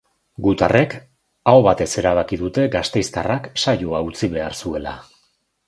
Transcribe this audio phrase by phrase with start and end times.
[0.45, 0.95] Gutarrek
[1.51, 4.99] aho batez erabaki dute gasteiztarrak saioa utzi behar zuela.